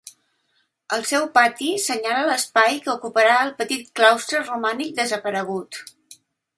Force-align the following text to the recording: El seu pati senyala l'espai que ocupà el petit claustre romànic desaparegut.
El 0.95 1.03
seu 1.09 1.27
pati 1.35 1.67
senyala 1.83 2.23
l'espai 2.31 2.81
que 2.87 2.91
ocupà 2.97 3.29
el 3.43 3.55
petit 3.63 3.95
claustre 4.01 4.45
romànic 4.51 4.93
desaparegut. 5.03 5.85